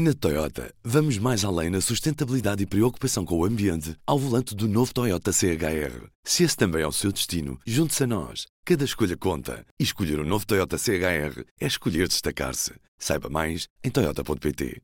[0.00, 4.68] Na Toyota, vamos mais além na sustentabilidade e preocupação com o ambiente ao volante do
[4.68, 6.06] novo Toyota CHR.
[6.22, 8.46] Se esse também é o seu destino, junte-se a nós.
[8.64, 9.66] Cada escolha conta.
[9.76, 12.74] E escolher o um novo Toyota CHR é escolher destacar-se.
[12.96, 14.80] Saiba mais em Toyota.pt.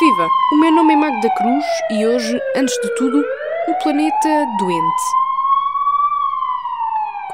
[0.00, 0.28] Viva!
[0.52, 3.16] O meu nome é Magda Cruz e hoje, antes de tudo,
[3.66, 4.28] um planeta
[4.58, 5.24] doente.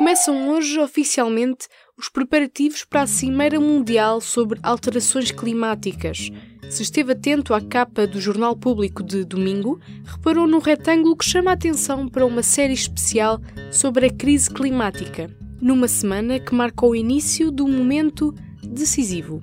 [0.00, 1.66] Começam hoje oficialmente
[2.00, 6.30] os preparativos para a Cimeira Mundial sobre Alterações Climáticas.
[6.70, 11.50] Se esteve atento à capa do Jornal Público de domingo, reparou no retângulo que chama
[11.50, 13.38] a atenção para uma série especial
[13.70, 15.28] sobre a crise climática,
[15.60, 19.42] numa semana que marca o início do momento decisivo.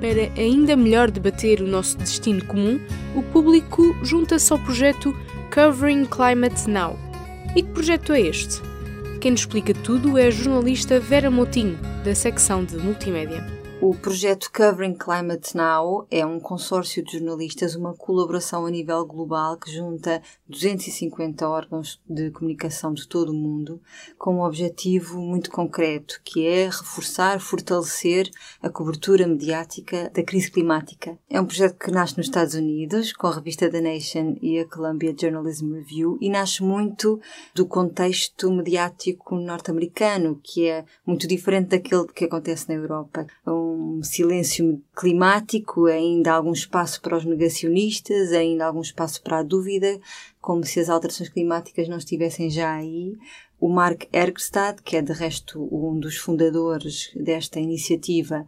[0.00, 2.80] Para ainda melhor debater o nosso destino comum,
[3.14, 5.14] o público junta-se ao projeto
[5.52, 6.98] Covering Climate Now.
[7.54, 8.69] E que projeto é este?
[9.20, 13.59] Quem nos explica tudo é a jornalista Vera Motinho, da secção de multimédia.
[13.82, 19.56] O projeto Covering Climate Now é um consórcio de jornalistas, uma colaboração a nível global
[19.56, 23.80] que junta 250 órgãos de comunicação de todo o mundo
[24.18, 28.28] com um objetivo muito concreto, que é reforçar, fortalecer
[28.62, 31.18] a cobertura mediática da crise climática.
[31.30, 34.68] É um projeto que nasce nos Estados Unidos, com a revista The Nation e a
[34.68, 37.18] Columbia Journalism Review, e nasce muito
[37.54, 43.26] do contexto mediático norte-americano, que é muito diferente daquele que acontece na Europa.
[43.46, 49.22] Um um silêncio climático, ainda há algum espaço para os negacionistas, ainda há algum espaço
[49.22, 50.00] para a dúvida,
[50.40, 53.16] como se as alterações climáticas não estivessem já aí.
[53.58, 58.46] O Mark Ergstad, que é de resto um dos fundadores desta iniciativa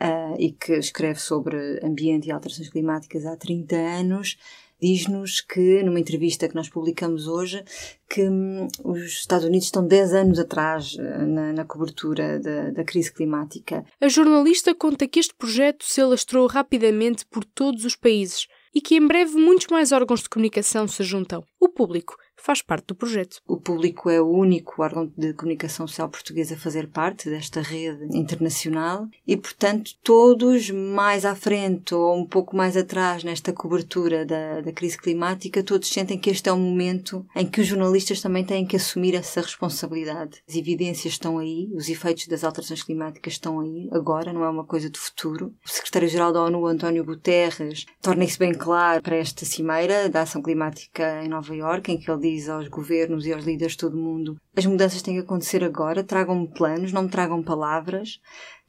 [0.00, 4.38] uh, e que escreve sobre ambiente e alterações climáticas há 30 anos,
[4.84, 7.64] diz-nos que, numa entrevista que nós publicamos hoje,
[8.06, 12.84] que hum, os Estados Unidos estão 10 anos atrás eh, na, na cobertura da, da,
[12.84, 13.82] crise climática.
[13.98, 18.96] A jornalista conta que este projeto se alastrou rapidamente por todos os países e que
[18.96, 21.42] em breve muitos mais órgãos de comunicação se juntam.
[21.58, 23.40] O público faz parte do projeto.
[23.48, 28.06] O público é o único órgão de comunicação social português a fazer parte desta rede
[28.14, 34.60] internacional e, portanto, todos mais à frente ou um pouco mais atrás nesta cobertura da,
[34.60, 38.44] da crise climática, todos sentem que este é um momento em que os jornalistas também
[38.44, 40.42] têm que assumir essa responsabilidade.
[40.46, 44.64] As evidências estão aí, os efeitos das alterações climáticas estão aí, agora, não é uma
[44.64, 45.54] coisa de futuro.
[45.64, 50.42] O secretário-geral da ONU, António Guterres, torna isso bem claro para esta cimeira da ação
[50.42, 53.78] climática em Nova Iorque, em que ele diz diz aos governos e aos líderes de
[53.78, 58.20] todo o mundo: as mudanças têm que acontecer agora, tragam-me planos, não me tragam palavras.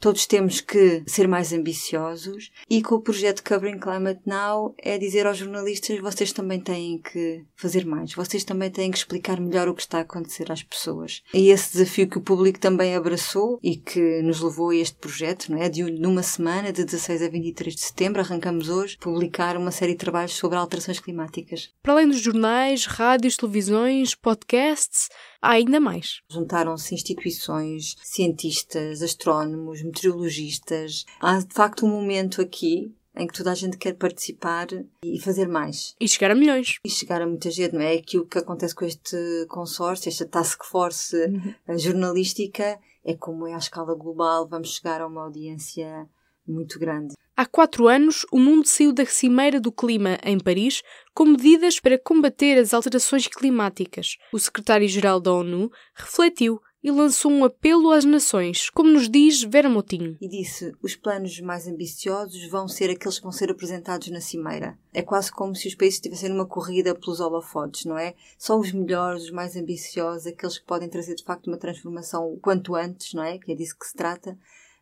[0.05, 5.25] Todos temos que ser mais ambiciosos e com o projeto Covering Climate Now é dizer
[5.25, 9.73] aos jornalistas vocês também têm que fazer mais, vocês também têm que explicar melhor o
[9.73, 11.23] que está a acontecer às pessoas.
[11.33, 15.51] E esse desafio que o público também abraçou e que nos levou a este projeto,
[15.51, 15.69] não é?
[15.69, 19.97] De uma semana, de 16 a 23 de setembro, arrancamos hoje, publicar uma série de
[19.97, 21.72] trabalhos sobre alterações climáticas.
[21.81, 25.09] Para além dos jornais, rádios, televisões, podcasts,
[25.51, 26.22] ainda mais.
[26.29, 31.06] Juntaram-se instituições, cientistas, astrónomos, meteorologistas.
[31.19, 34.67] Há de facto um momento aqui em que toda a gente quer participar
[35.03, 35.95] e fazer mais.
[36.00, 36.79] E chegar a milhões.
[36.84, 37.94] E chegar a muita gente, não é?
[37.94, 41.78] Aquilo que acontece com este consórcio, esta task force uhum.
[41.78, 46.07] jornalística, é como é à escala global, vamos chegar a uma audiência
[46.45, 47.16] muito grande.
[47.38, 50.81] Há quatro anos, o mundo saiu da Cimeira do Clima em Paris
[51.13, 54.16] com medidas para combater as alterações climáticas.
[54.31, 59.68] O secretário-geral da ONU refletiu e lançou um apelo às nações, como nos diz Vera
[59.68, 60.16] Motinho.
[60.22, 64.79] E disse: os planos mais ambiciosos vão ser aqueles que vão ser apresentados na Cimeira.
[64.94, 68.13] É quase como se os países estivessem numa corrida pelos holofotes, não é?
[68.38, 72.40] Só os melhores, os mais ambiciosos, aqueles que podem trazer de facto uma transformação o
[72.40, 73.38] quanto antes, não é?
[73.40, 74.38] Que é disso que se trata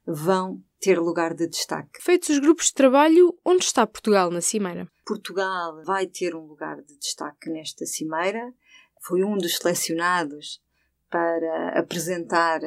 [0.06, 2.02] vão ter lugar de destaque.
[2.02, 4.86] Feitos os grupos de trabalho, onde está Portugal na Cimeira?
[5.06, 8.54] Portugal vai ter um lugar de destaque nesta Cimeira.
[9.02, 10.62] Foi um dos selecionados
[11.10, 12.60] para apresentar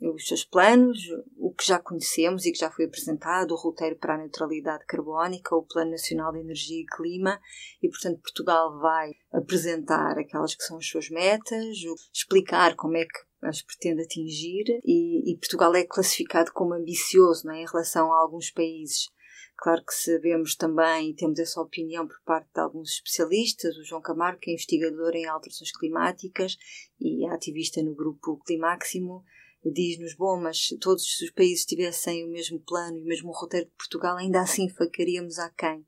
[0.00, 0.98] os seus planos,
[1.36, 5.54] o que já conhecemos e que já foi apresentado, o roteiro para a neutralidade carbónica,
[5.54, 7.38] o Plano Nacional de Energia e Clima,
[7.82, 11.76] e portanto Portugal vai apresentar aquelas que são as suas metas,
[12.14, 17.54] explicar como é que as pretende atingir e, e, Portugal é classificado como ambicioso não
[17.54, 19.08] é, em relação a alguns países.
[19.56, 24.00] Claro que sabemos também e temos essa opinião por parte de alguns especialistas, o João
[24.00, 26.56] Camargo, que é investigador em alterações climáticas
[26.98, 29.22] e é ativista no grupo Climáximo,
[29.64, 33.66] diz-nos, bom, mas se todos os países tivessem o mesmo plano e o mesmo roteiro
[33.66, 35.86] que Portugal, ainda assim facaríamos a quem.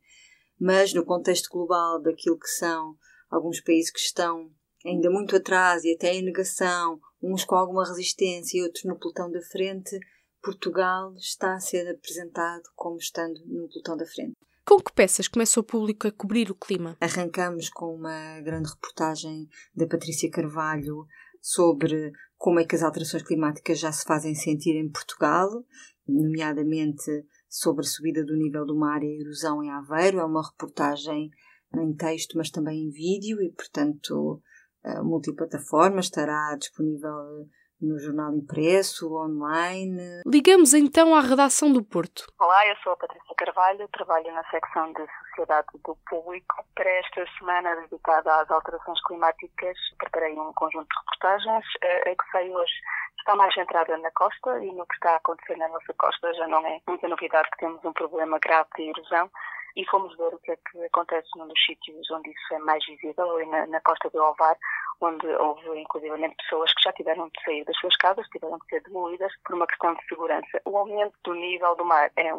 [0.60, 2.96] Mas no contexto global daquilo que são
[3.30, 4.50] alguns países que estão
[4.84, 9.30] ainda muito atrás e até em negação uns com alguma resistência e outros no pelotão
[9.30, 9.98] da frente,
[10.42, 14.34] Portugal está a ser apresentado como estando no pelotão da frente.
[14.64, 16.96] Com que peças começa o público a cobrir o clima?
[17.00, 21.04] Arrancamos com uma grande reportagem da Patrícia Carvalho
[21.40, 25.48] sobre como é que as alterações climáticas já se fazem sentir em Portugal,
[26.06, 30.18] nomeadamente sobre a subida do nível do mar e a erosão em Aveiro.
[30.18, 31.30] É uma reportagem
[31.74, 34.40] em texto, mas também em vídeo e, portanto,
[35.02, 37.46] multiplataforma, estará disponível
[37.82, 40.22] no jornal impresso, online.
[40.24, 42.26] Ligamos então à redação do Porto.
[42.38, 46.64] Olá, eu sou a Patrícia Carvalho, trabalho na secção de Sociedade do Público.
[46.76, 51.64] Para esta semana dedicada às alterações climáticas, preparei um conjunto de reportagens.
[51.82, 52.72] A que sai hoje
[53.18, 56.46] está mais centrada na costa e no que está a acontecer na nossa costa já
[56.46, 59.30] não é muita novidade que temos um problema grave de erosão
[59.76, 62.84] e fomos ver o que é que acontece num dos sítios onde isso é mais
[62.86, 64.56] visível, ali na, na costa do Alvar,
[65.00, 68.82] onde houve inclusivamente pessoas que já tiveram de sair das suas casas, tiveram de ser
[68.82, 70.60] demolidas por uma questão de segurança.
[70.64, 72.32] O aumento do nível do mar é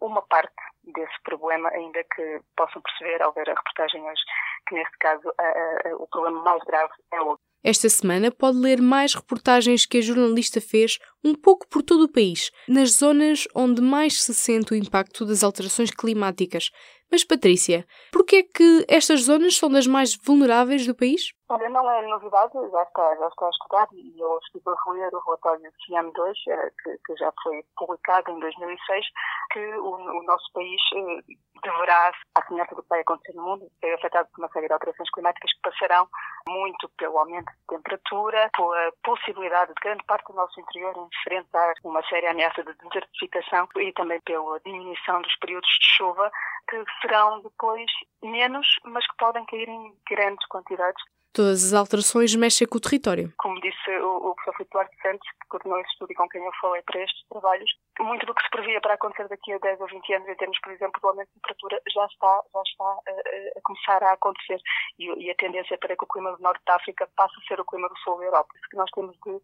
[0.00, 0.54] uma parte
[0.84, 4.22] desse problema, ainda que possam perceber ao ver a reportagem hoje
[4.66, 7.44] que neste caso a, a, o problema mais grave é outro.
[7.62, 12.12] Esta semana pode ler mais reportagens que a jornalista fez um pouco por todo o
[12.12, 16.70] país, nas zonas onde mais se sente o impacto das alterações climáticas.
[17.10, 21.32] Mas, Patrícia, por que é que estas zonas são das mais vulneráveis do país?
[21.48, 25.18] Olha, não é novidade, já está, já está estudado e eu estive a ler o
[25.18, 29.06] relatório do CIAM2, eh, que, que, já foi publicado em 2006,
[29.52, 31.34] que o, o nosso país eh,
[31.64, 34.72] deverá, à semelhança do que vai acontecer no mundo, ser afetado por uma série de
[34.72, 36.08] alterações climáticas que passarão
[36.48, 42.02] muito pelo aumento de temperatura, pela possibilidade de grande parte do nosso interior enfrentar uma
[42.08, 46.30] séria ameaça de desertificação e também pela diminuição dos períodos de chuva,
[46.68, 47.90] que serão depois
[48.22, 51.02] menos, mas que podem cair em grandes quantidades
[51.32, 53.32] Todas as alterações mexem com o território.
[53.38, 56.44] Como disse o, o professor Filipe Duarte Santos, que coordenou esse estudo e com quem
[56.44, 57.70] eu falei para estes trabalhos,
[58.00, 60.58] muito do que se previa para acontecer daqui a 10 ou 20 anos, em termos,
[60.60, 64.60] por exemplo, do aumento de temperatura, já está, já está a, a começar a acontecer.
[64.98, 67.60] E, e, a tendência para que o clima do Norte da África passe a ser
[67.60, 68.52] o clima do Sul da Europa.
[68.56, 69.40] Isso que nós temos de,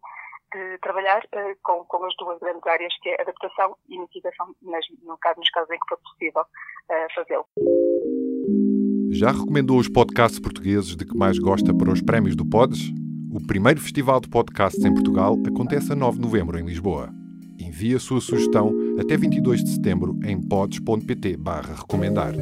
[0.53, 4.85] de trabalhar uh, com, com as duas grandes áreas, que é adaptação e mitigação, mas,
[5.03, 7.45] no caso, nos casos em que for possível uh, fazê-lo.
[9.11, 12.91] Já recomendou os podcasts portugueses de que mais gosta para os prémios do Pods?
[13.33, 17.09] O primeiro festival de podcasts em Portugal acontece a 9 de novembro em Lisboa.
[17.59, 21.37] Envie a sua sugestão até 22 de setembro em pods.pt
[21.77, 22.33] recomendar.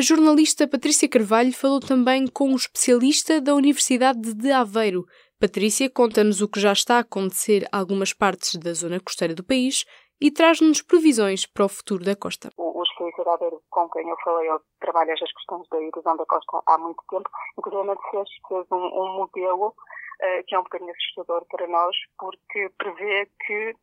[0.00, 5.04] A jornalista Patrícia Carvalho falou também com um especialista da Universidade de Aveiro.
[5.38, 9.44] Patrícia conta-nos o que já está a acontecer em algumas partes da zona costeira do
[9.44, 9.84] país
[10.18, 12.48] e traz-nos previsões para o futuro da costa.
[12.56, 16.62] O, especialista da com quem eu falei, ele trabalha as questões da erosão da costa
[16.66, 21.44] há muito tempo, inclusive fez, fez um, um modelo uh, que é um bocadinho assustador
[21.50, 23.74] para nós, porque prevê que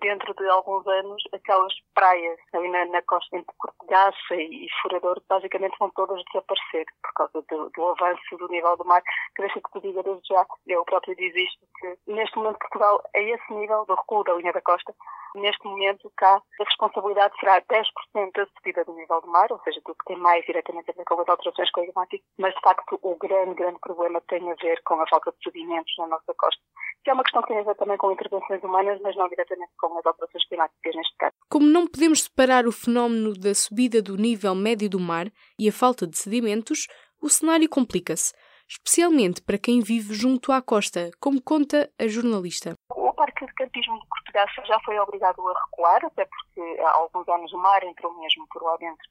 [0.00, 5.20] dentro de alguns anos aquelas praias ali na, na costa entre Cortegaça e, e Furador
[5.28, 9.02] basicamente vão todas desaparecer por causa do, do, avanço do nível do mar,
[9.36, 13.52] que te diga desde já, eu próprio diz isto, que neste momento Portugal, a esse
[13.52, 14.94] nível do recuo da linha da costa,
[15.34, 19.80] Neste momento, cá, a responsabilidade será 10% da subida do nível do mar, ou seja,
[19.84, 23.16] do que tem mais diretamente a ver com as alterações climáticas, mas, de facto, o
[23.16, 26.60] grande, grande problema tem a ver com a falta de sedimentos na nossa costa,
[27.02, 29.71] que é uma questão que tem a ver também com intervenções humanas, mas não diretamente
[29.78, 31.34] com as alterações climáticas neste caso.
[31.48, 35.26] Como não podemos separar o fenómeno da subida do nível médio do mar
[35.58, 36.86] e a falta de sedimentos,
[37.20, 38.32] o cenário complica-se
[38.72, 42.74] especialmente para quem vive junto à costa, como conta a jornalista.
[42.90, 47.28] O Parque de Campismo de Cortegaça já foi obrigado a recuar, até porque há alguns
[47.28, 49.06] anos o mar entrou mesmo por lá dentro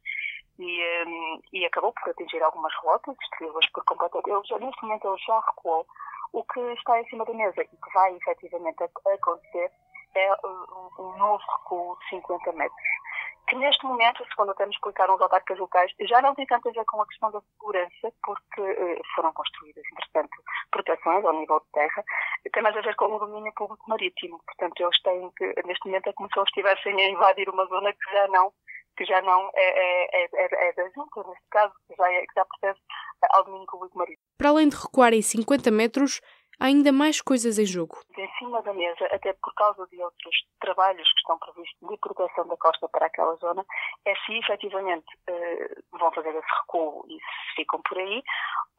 [0.60, 4.22] e, um, e acabou por atingir algumas rotas, destruí-las por completo.
[4.26, 5.86] Ele neste momento ele já recuou.
[6.34, 9.70] O que está em cima da mesa e que vai efetivamente acontecer
[10.16, 13.02] é um, novo recuo de 50 metros
[13.48, 16.72] que neste momento, segundo até me explicaram os autarcas locais, já não tem tanto a
[16.72, 20.42] ver com a questão da segurança, porque eh, foram construídas, entretanto,
[20.72, 22.04] proteções ao nível de terra,
[22.54, 24.42] tem mais a ver com o domínio público marítimo.
[24.46, 27.92] Portanto, eles têm que, neste momento, é como se eles estivessem a invadir uma zona
[27.92, 28.54] que já não
[28.98, 32.34] que já não é, é, é, é da junta, neste caso, que já, é, que
[32.36, 32.82] já pertence
[33.32, 34.24] ao domínio público marítimo.
[34.38, 36.22] Para além de recuar em 50 metros,
[36.60, 38.00] há ainda mais coisas em jogo.
[38.18, 42.48] Em cima da mesa, até por causa de outros trabalhos que estão previstos de proteção
[42.48, 43.66] da costa para aquela zona,
[44.06, 48.24] é se efetivamente uh, vão fazer esse recuo e se ficam por aí,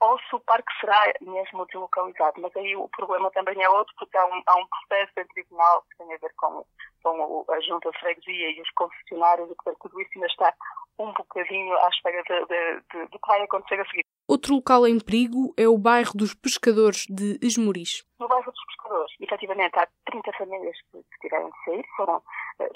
[0.01, 2.41] ou se o parque será mesmo deslocalizado.
[2.41, 5.83] Mas aí o problema também é outro, porque há um, há um processo em tribunal
[5.91, 6.65] que tem a ver com
[7.03, 10.55] com a junta de freguesia e os concessionários, e portanto tudo isso ainda está
[10.99, 14.05] um bocadinho à espera de, de, de, de que vai acontecer a seguir.
[14.29, 18.05] Outro local em perigo é o bairro dos Pescadores de Esmoriz.
[18.21, 22.23] No bairro dos Pescadores, efetivamente, há 30 famílias que, que tiveram de sair, foram uh,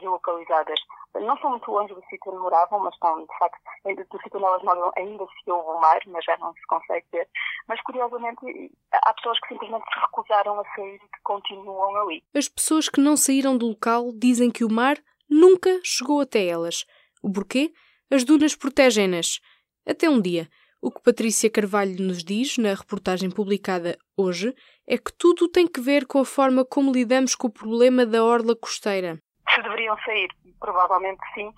[0.01, 0.79] relocalizadas.
[1.15, 4.45] Não são muito longe do sítio onde moravam, mas estão, de facto, do sítio onde
[4.45, 7.29] elas moram ainda se ouve o mar, mas já não se consegue ver.
[7.69, 12.23] Mas, curiosamente, há pessoas que simplesmente se recusaram a sair e que continuam ali.
[12.35, 14.97] As pessoas que não saíram do local dizem que o mar
[15.31, 16.85] nunca chegou até elas.
[17.23, 17.73] O porquê?
[18.11, 19.41] As dunas protegem-nas.
[19.87, 20.49] Até um dia.
[20.81, 24.55] O que Patrícia Carvalho nos diz na reportagem publicada hoje
[24.87, 28.23] é que tudo tem que ver com a forma como lidamos com o problema da
[28.23, 29.19] orla costeira.
[29.53, 30.29] Se deveriam sair,
[30.61, 31.51] provavelmente sim.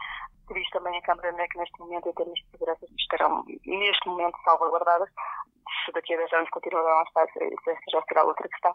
[0.51, 5.11] Visto também a Câmara NEC neste momento, em termos de segurança, estarão neste momento salvaguardadas
[5.89, 8.75] se daqui a 10 anos continuarão a estar, essa já será outra questão.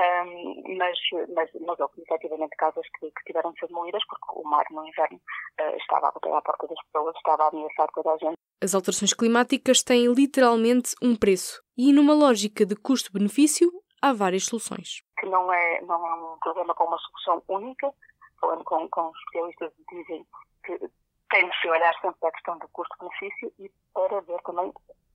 [0.00, 0.98] Um, mas,
[1.34, 4.86] mas, mas houve efetivamente casas que, que, tiveram de ser demolidas porque o mar no
[4.86, 5.20] inverno
[5.60, 8.36] uh, estava a bater à porta das pessoas, estava a ameaçar toda a gente.
[8.62, 13.68] As alterações climáticas têm literalmente um preço e, numa lógica de custo-benefício,
[14.00, 15.02] há várias soluções.
[15.18, 17.92] Que não é, não é um problema com uma solução única,
[18.40, 20.24] falando com, com especialistas dizem
[20.64, 20.78] que
[21.30, 24.72] tem de se olhar sempre para a questão do custo-benefício e para ver também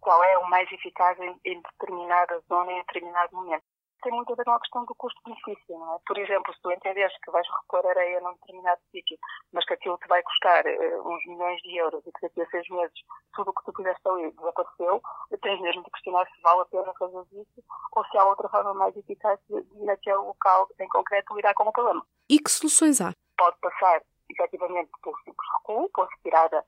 [0.07, 3.65] qual é o mais eficaz em, em determinada zona, em determinado momento.
[4.01, 5.97] Tem muito a ver com a questão do custo-benefício, não é?
[6.07, 9.17] Por exemplo, se tu entenderes que vais repor areia num determinado sítio,
[9.51, 12.49] mas que aquilo te vai custar uh, uns milhões de euros e que daqui a
[12.51, 12.97] seis meses
[13.33, 15.01] tudo o que tu fizeste ali desapareceu,
[15.41, 18.73] tens mesmo de questionar se vale a pena fazer isso ou se há outra forma
[18.75, 22.05] mais eficaz de, naquele local em concreto lidar com o problema.
[22.29, 23.11] E que soluções há?
[23.37, 26.63] Pode passar, efetivamente, por simples recuo, por retirada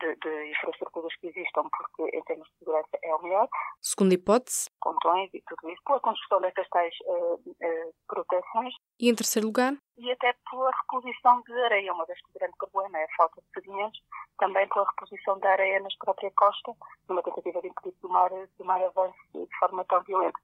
[0.00, 3.48] de, de, infraestruturas que existam, porque em termos de segurança é o melhor.
[3.80, 4.70] Segunda hipótese.
[4.80, 8.74] Pontões e tudo isso, pela construção destas tais uh, uh, proteções.
[8.98, 9.74] E em terceiro lugar?
[9.96, 13.40] E até pela reposição de areia, uma vez que o grande problema é a falta
[13.40, 14.00] de sedimentos,
[14.38, 16.72] também pela reposição da areia nas própria costa,
[17.08, 20.38] numa tentativa de impedir que o mar, que o mar avance de forma tão violenta.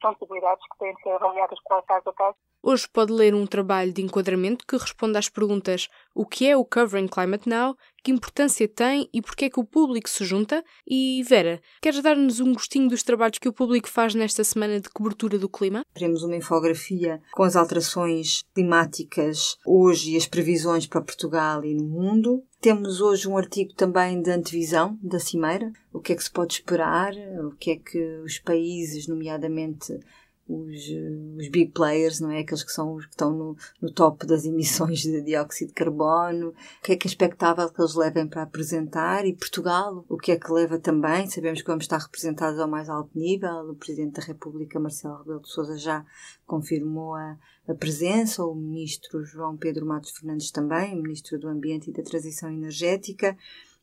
[0.00, 3.46] São possibilidades que têm de ser avaliadas qual caso a caso Hoje pode ler um
[3.46, 8.12] trabalho de enquadramento que responde às perguntas o que é o Covering Climate Now, que
[8.12, 10.62] importância tem e porquê é que o público se junta.
[10.86, 14.90] E Vera, queres dar-nos um gostinho dos trabalhos que o público faz nesta semana de
[14.90, 15.84] cobertura do clima?
[15.94, 21.84] Teremos uma infografia com as alterações climáticas hoje e as previsões para Portugal e no
[21.84, 22.44] mundo.
[22.60, 26.54] Temos hoje um artigo também de antevisão da Cimeira, o que é que se pode
[26.54, 27.12] esperar,
[27.44, 29.98] o que é que os países, nomeadamente
[30.48, 32.40] os, eh, os big players, não é?
[32.40, 36.48] Aqueles que são que estão no, no top das emissões de dióxido de carbono.
[36.48, 39.26] O que é que é expectável que eles levem para apresentar?
[39.26, 41.26] E Portugal, o que é que leva também?
[41.26, 43.70] Sabemos que vamos estar representados ao mais alto nível.
[43.70, 46.04] O Presidente da República, Marcelo Rebelo de Sousa, já
[46.46, 48.44] confirmou a, a presença.
[48.44, 53.36] O Ministro João Pedro Matos Fernandes também, Ministro do Ambiente e da Transição Energética.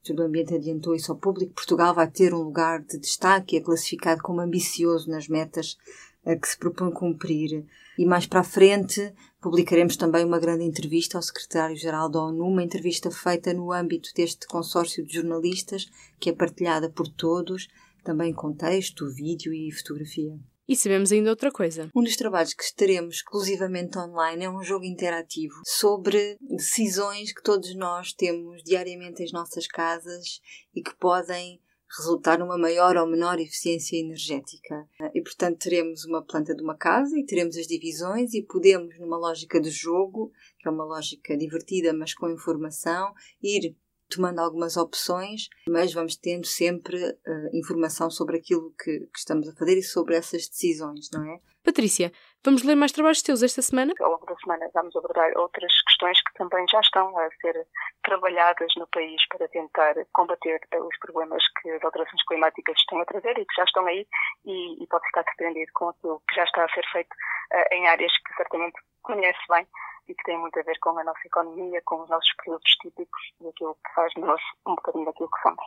[0.10, 1.54] Do Ambiente adiantou isso ao público.
[1.54, 5.78] Portugal vai ter um lugar de destaque e é classificado como ambicioso nas metas
[6.24, 7.66] que se propõe cumprir.
[7.98, 12.64] E mais para a frente publicaremos também uma grande entrevista ao secretário-geral da ONU, uma
[12.64, 17.68] entrevista feita no âmbito deste consórcio de jornalistas, que é partilhada por todos,
[18.04, 20.40] também com texto, vídeo e fotografia.
[20.68, 21.90] E sabemos ainda outra coisa.
[21.94, 27.76] Um dos trabalhos que estaremos exclusivamente online é um jogo interativo sobre decisões que todos
[27.76, 30.40] nós temos diariamente em nossas casas
[30.74, 31.60] e que podem
[31.98, 34.88] resultar numa maior ou menor eficiência energética.
[35.14, 39.18] E, portanto, teremos uma planta de uma casa e teremos as divisões e podemos, numa
[39.18, 43.76] lógica de jogo, que é uma lógica divertida, mas com informação, ir
[44.12, 49.54] tomando algumas opções, mas vamos tendo sempre uh, informação sobre aquilo que, que, estamos a
[49.54, 51.40] fazer e sobre essas decisões, não é?
[51.64, 52.12] Patrícia,
[52.44, 53.94] vamos ler mais trabalhos teus esta semana?
[54.00, 57.68] Ao longo da semana vamos abordar outras questões que também já estão a ser
[58.04, 63.38] trabalhadas no país para tentar combater os problemas que as alterações climáticas estão a trazer
[63.38, 64.08] e que já estão aí
[64.46, 67.88] e, e pode ficar surpreendido com aquilo que já está a ser feito uh, em
[67.88, 69.68] áreas que certamente conhece bem
[70.08, 73.22] e que tem muito a ver com a nossa economia, com os nossos produtos típicos
[73.42, 75.66] e aquilo que faz de nós um bocadinho daquilo que somos.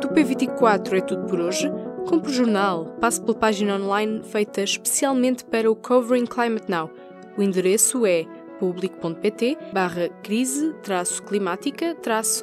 [0.00, 1.70] Do P24 é tudo por hoje.
[2.06, 6.90] Compre o jornal, passe pela página online feita especialmente para o Covering Climate Now.
[7.36, 8.26] O endereço é
[8.58, 10.74] público.pt barra crise
[11.26, 11.96] climática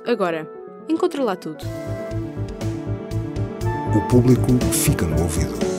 [0.06, 0.50] agora.
[0.90, 1.64] Encontre lá tudo.
[3.96, 5.79] O público fica no ouvido.